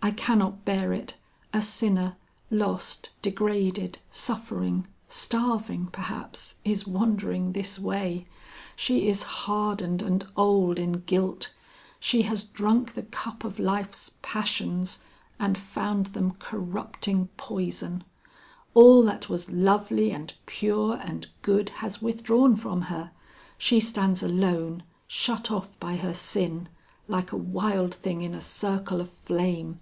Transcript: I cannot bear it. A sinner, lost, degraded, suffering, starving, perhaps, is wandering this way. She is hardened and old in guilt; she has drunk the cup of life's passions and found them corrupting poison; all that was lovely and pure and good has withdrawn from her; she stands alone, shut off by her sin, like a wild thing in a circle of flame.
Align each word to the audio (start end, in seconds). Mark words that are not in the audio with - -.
I 0.00 0.12
cannot 0.12 0.64
bear 0.64 0.92
it. 0.94 1.16
A 1.52 1.60
sinner, 1.60 2.16
lost, 2.52 3.10
degraded, 3.20 3.98
suffering, 4.12 4.86
starving, 5.08 5.88
perhaps, 5.88 6.54
is 6.64 6.86
wandering 6.86 7.52
this 7.52 7.78
way. 7.80 8.26
She 8.76 9.08
is 9.08 9.24
hardened 9.24 10.00
and 10.00 10.26
old 10.36 10.78
in 10.78 11.00
guilt; 11.00 11.52
she 12.00 12.22
has 12.22 12.44
drunk 12.44 12.94
the 12.94 13.02
cup 13.02 13.42
of 13.44 13.58
life's 13.58 14.12
passions 14.22 15.00
and 15.38 15.58
found 15.58 16.06
them 16.06 16.34
corrupting 16.38 17.28
poison; 17.36 18.04
all 18.74 19.02
that 19.02 19.28
was 19.28 19.50
lovely 19.50 20.12
and 20.12 20.32
pure 20.46 20.94
and 20.94 21.26
good 21.42 21.68
has 21.70 22.00
withdrawn 22.00 22.54
from 22.56 22.82
her; 22.82 23.10
she 23.58 23.78
stands 23.80 24.22
alone, 24.22 24.84
shut 25.08 25.50
off 25.50 25.78
by 25.78 25.96
her 25.96 26.14
sin, 26.14 26.68
like 27.10 27.32
a 27.32 27.36
wild 27.36 27.94
thing 27.94 28.20
in 28.20 28.34
a 28.34 28.40
circle 28.40 29.00
of 29.00 29.10
flame. 29.10 29.80